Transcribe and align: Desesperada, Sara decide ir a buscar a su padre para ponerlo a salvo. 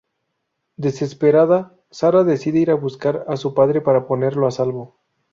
Desesperada, 0.77 1.75
Sara 1.91 2.23
decide 2.23 2.57
ir 2.57 2.71
a 2.71 2.79
buscar 2.85 3.23
a 3.27 3.37
su 3.37 3.53
padre 3.53 3.81
para 3.81 4.07
ponerlo 4.07 4.47
a 4.47 4.51
salvo. 4.51 4.97